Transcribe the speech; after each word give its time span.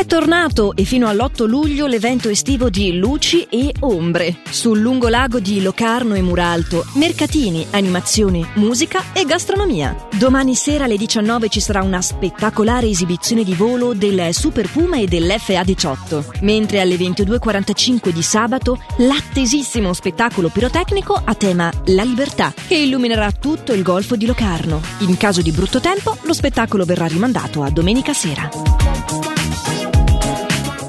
È 0.00 0.06
tornato 0.06 0.74
e 0.76 0.84
fino 0.84 1.08
all'8 1.08 1.46
luglio 1.46 1.86
l'evento 1.86 2.30
estivo 2.30 2.70
di 2.70 2.96
Luci 2.96 3.46
e 3.50 3.74
Ombre 3.80 4.38
sul 4.48 4.80
lungolago 4.80 5.40
di 5.40 5.60
Locarno 5.60 6.14
e 6.14 6.22
Muralto, 6.22 6.86
mercatini, 6.94 7.66
animazione, 7.72 8.48
musica 8.54 9.12
e 9.12 9.26
gastronomia. 9.26 9.94
Domani 10.16 10.54
sera 10.54 10.84
alle 10.84 10.96
19 10.96 11.50
ci 11.50 11.60
sarà 11.60 11.82
una 11.82 12.00
spettacolare 12.00 12.88
esibizione 12.88 13.44
di 13.44 13.52
volo 13.52 13.92
del 13.92 14.32
Super 14.32 14.70
Puma 14.70 14.96
e 14.96 15.04
dell'FA18, 15.04 16.38
mentre 16.44 16.80
alle 16.80 16.96
22.45 16.96 18.08
di 18.08 18.22
sabato 18.22 18.82
l'attesissimo 19.00 19.92
spettacolo 19.92 20.48
pirotecnico 20.48 21.12
a 21.12 21.34
tema 21.34 21.70
La 21.88 22.04
libertà, 22.04 22.54
che 22.66 22.76
illuminerà 22.76 23.32
tutto 23.32 23.74
il 23.74 23.82
golfo 23.82 24.16
di 24.16 24.24
Locarno. 24.24 24.80
In 25.00 25.18
caso 25.18 25.42
di 25.42 25.50
brutto 25.50 25.78
tempo, 25.78 26.16
lo 26.22 26.32
spettacolo 26.32 26.86
verrà 26.86 27.04
rimandato 27.04 27.62
a 27.62 27.68
domenica 27.68 28.14
sera. 28.14 28.79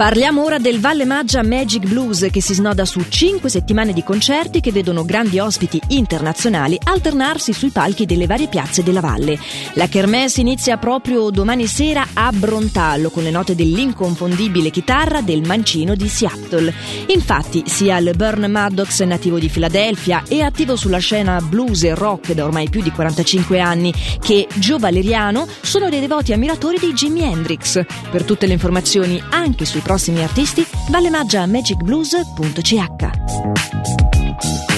Parliamo 0.00 0.42
ora 0.42 0.58
del 0.58 0.80
Valle 0.80 1.04
Maggia 1.04 1.42
Magic 1.42 1.86
Blues 1.86 2.28
che 2.30 2.40
si 2.40 2.54
snoda 2.54 2.86
su 2.86 3.04
cinque 3.10 3.50
settimane 3.50 3.92
di 3.92 4.02
concerti 4.02 4.60
che 4.60 4.72
vedono 4.72 5.04
grandi 5.04 5.38
ospiti 5.38 5.78
internazionali 5.88 6.78
alternarsi 6.82 7.52
sui 7.52 7.68
palchi 7.68 8.06
delle 8.06 8.24
varie 8.24 8.48
piazze 8.48 8.82
della 8.82 9.00
valle. 9.00 9.38
La 9.74 9.88
kermesse 9.88 10.40
inizia 10.40 10.78
proprio 10.78 11.28
domani 11.28 11.66
sera 11.66 12.06
a 12.14 12.32
Brontallo 12.32 13.10
con 13.10 13.24
le 13.24 13.30
note 13.30 13.54
dell'inconfondibile 13.54 14.70
chitarra 14.70 15.20
del 15.20 15.42
mancino 15.42 15.94
di 15.94 16.08
Seattle. 16.08 16.72
Infatti 17.08 17.64
sia 17.66 17.98
il 17.98 18.14
Burn 18.16 18.50
Maddox 18.50 19.02
nativo 19.02 19.38
di 19.38 19.50
Filadelfia 19.50 20.22
e 20.26 20.40
attivo 20.40 20.76
sulla 20.76 20.96
scena 20.96 21.42
blues 21.42 21.82
e 21.82 21.94
rock 21.94 22.32
da 22.32 22.44
ormai 22.44 22.70
più 22.70 22.80
di 22.80 22.90
45 22.90 23.60
anni 23.60 23.92
che 24.18 24.48
Joe 24.54 24.78
Valeriano 24.78 25.46
sono 25.60 25.90
dei 25.90 26.00
devoti 26.00 26.32
ammiratori 26.32 26.78
di 26.78 26.94
Jimi 26.94 27.22
Hendrix. 27.22 27.84
Per 28.10 28.24
tutte 28.24 28.46
le 28.46 28.54
informazioni 28.54 29.22
anche 29.28 29.66
sui 29.66 29.88
prossimi 29.90 30.22
artisti, 30.22 30.64
vallemaggia 30.88 31.44
magicblues.ch. 31.46 32.76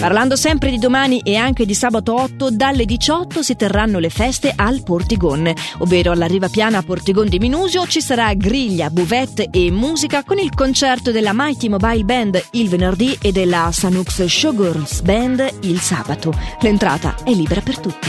Parlando 0.00 0.36
sempre 0.36 0.70
di 0.70 0.78
domani 0.78 1.20
e 1.20 1.36
anche 1.36 1.66
di 1.66 1.74
sabato 1.74 2.18
8, 2.18 2.50
dalle 2.50 2.86
18 2.86 3.42
si 3.42 3.54
terranno 3.54 3.98
le 3.98 4.08
feste 4.08 4.50
al 4.56 4.82
Portigon, 4.82 5.52
ovvero 5.80 6.12
alla 6.12 6.24
Riva 6.24 6.48
Piana 6.48 6.80
Portigon 6.80 7.28
di 7.28 7.38
Minusio 7.38 7.86
ci 7.86 8.00
sarà 8.00 8.32
griglia, 8.32 8.88
buvette 8.88 9.48
e 9.50 9.70
musica 9.70 10.24
con 10.24 10.38
il 10.38 10.54
concerto 10.54 11.10
della 11.10 11.32
Mighty 11.34 11.68
Mobile 11.68 12.04
Band 12.04 12.42
il 12.52 12.70
venerdì 12.70 13.14
e 13.20 13.32
della 13.32 13.68
Sanux 13.70 14.24
Showgirls 14.24 15.02
Band 15.02 15.46
il 15.64 15.78
sabato. 15.78 16.32
L'entrata 16.62 17.16
è 17.22 17.32
libera 17.32 17.60
per 17.60 17.78
tutti. 17.78 18.08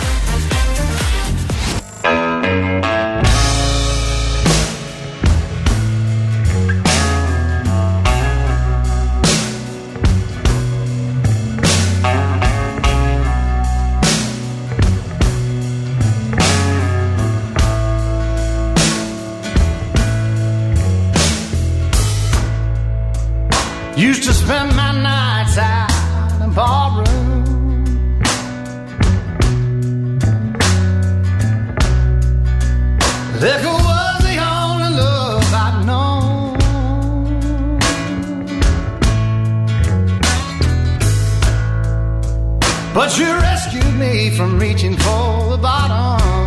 But 42.93 43.17
you 43.17 43.25
rescued 43.25 43.95
me 43.97 44.35
from 44.35 44.59
reaching 44.59 44.97
for 44.97 45.49
the 45.49 45.57
bottom. 45.57 46.40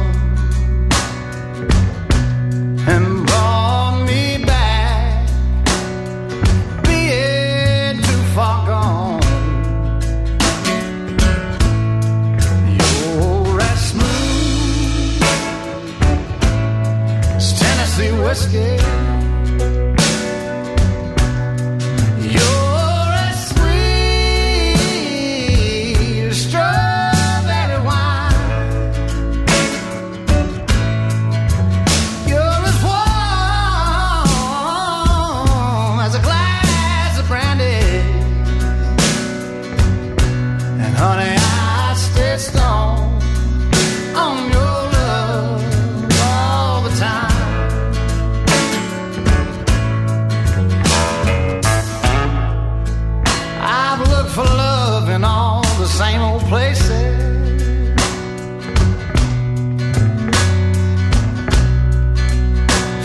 Same 56.04 56.20
old 56.20 56.42
places. 56.52 57.12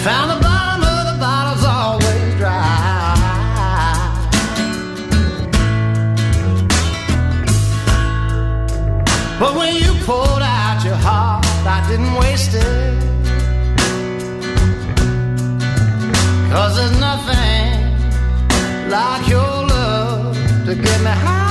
Found 0.06 0.28
the 0.34 0.40
bottom 0.48 0.82
of 0.96 1.04
the 1.10 1.18
bottle's 1.26 1.66
always 1.78 2.36
dry. 2.42 3.16
But 9.40 9.52
when 9.60 9.74
you 9.84 9.92
poured 10.08 10.44
out 10.60 10.84
your 10.84 11.00
heart, 11.08 11.46
I 11.76 11.80
didn't 11.90 12.14
waste 12.22 12.54
it. 12.54 12.94
Cause 16.52 16.74
there's 16.78 16.98
nothing 17.10 17.66
like 18.96 19.24
your 19.36 19.54
love 19.76 20.36
to 20.66 20.76
get 20.76 21.00
me 21.08 21.16
high. 21.26 21.49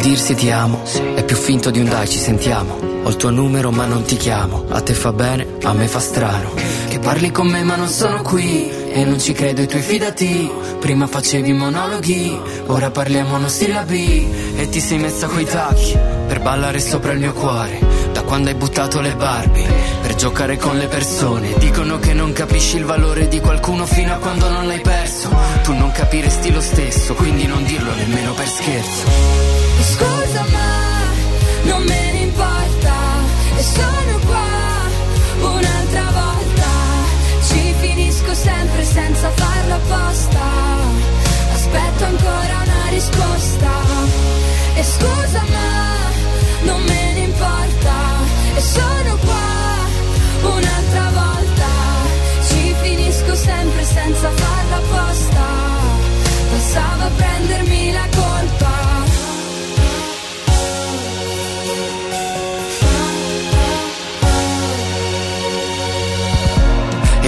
Dirsi 0.00 0.34
ti 0.34 0.50
amo 0.50 0.82
è 1.14 1.24
più 1.24 1.36
finto 1.36 1.70
di 1.70 1.78
un 1.78 1.88
dai 1.88 2.08
ci 2.08 2.18
sentiamo. 2.18 2.88
Ho 3.02 3.08
il 3.08 3.16
tuo 3.16 3.30
numero 3.30 3.70
ma 3.70 3.84
non 3.86 4.02
ti 4.02 4.16
chiamo. 4.16 4.64
A 4.68 4.80
te 4.80 4.94
fa 4.94 5.12
bene, 5.12 5.46
a 5.62 5.72
me 5.72 5.86
fa 5.86 6.00
strano. 6.00 6.54
Che 6.88 6.98
parli 6.98 7.30
con 7.30 7.48
me 7.48 7.62
ma 7.62 7.76
non 7.76 7.88
sono 7.88 8.22
qui. 8.22 8.70
E 8.92 9.04
non 9.04 9.20
ci 9.20 9.32
credo 9.32 9.62
i 9.62 9.66
tuoi 9.66 9.82
fidati. 9.82 10.50
Prima 10.80 11.06
facevi 11.06 11.52
monologhi, 11.52 12.38
ora 12.66 12.90
parliamo 12.90 13.30
monosillabi. 13.30 14.28
E 14.56 14.68
ti 14.68 14.80
sei 14.80 14.98
messa 14.98 15.26
coi 15.26 15.44
tacchi 15.44 15.96
per 16.26 16.40
ballare 16.40 16.80
sopra 16.80 17.12
il 17.12 17.18
mio 17.18 17.32
cuore. 17.32 17.78
Da 18.12 18.22
quando 18.22 18.48
hai 18.48 18.54
buttato 18.54 19.00
le 19.00 19.14
Barbie 19.14 19.68
per 20.02 20.14
giocare 20.14 20.56
con 20.56 20.76
le 20.76 20.86
persone. 20.86 21.54
Dicono 21.58 21.98
che 21.98 22.14
non 22.14 22.32
capisci 22.32 22.76
il 22.76 22.84
valore 22.84 23.28
di 23.28 23.40
qualcuno 23.40 23.86
fino 23.86 24.12
a 24.12 24.16
quando 24.16 24.48
non 24.48 24.66
l'hai 24.66 24.80
perso. 24.80 25.28
Tu 25.62 25.74
non 25.74 25.92
capiresti 25.92 26.50
lo 26.52 26.60
stesso, 26.60 27.14
quindi 27.14 27.46
non 27.46 27.64
dirlo 27.64 27.92
nemmeno 27.94 28.32
per 28.32 28.48
scherzo. 28.48 29.59
Scusa 29.82 30.44
ma 30.52 30.70
non 31.64 31.82
me 31.82 32.12
ne 32.12 32.20
importa. 32.20 32.94
E 33.56 33.62
sono 33.62 33.99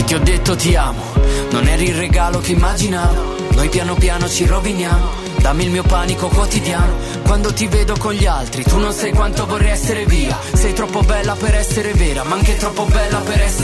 Ti 0.04 0.14
ho 0.14 0.18
detto 0.18 0.56
ti 0.56 0.74
amo, 0.74 1.02
non 1.52 1.66
eri 1.66 1.88
il 1.88 1.94
regalo 1.94 2.38
che 2.40 2.52
immaginavo. 2.52 3.36
Noi 3.54 3.68
piano 3.68 3.94
piano 3.94 4.28
ci 4.28 4.44
roviniamo. 4.44 5.20
Dammi 5.38 5.64
il 5.64 5.70
mio 5.70 5.82
panico 5.82 6.28
quotidiano. 6.28 6.96
Quando 7.22 7.52
ti 7.52 7.66
vedo 7.66 7.96
con 7.98 8.12
gli 8.12 8.26
altri, 8.26 8.62
tu 8.62 8.78
non 8.78 8.92
sai 8.92 9.12
quanto 9.12 9.46
vorrei 9.46 9.70
essere 9.70 10.04
via. 10.04 10.38
Sei 10.52 10.72
troppo 10.72 11.00
bella 11.00 11.34
per 11.34 11.54
essere 11.54 11.92
vera, 11.94 12.24
ma 12.24 12.34
anche 12.34 12.56
troppo 12.56 12.84
bella 12.84 13.18
per 13.18 13.40
essere 13.40 13.52